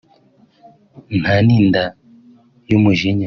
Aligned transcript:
nta 1.19 1.35
n’inda 1.45 1.83
y’umujinya 2.69 3.19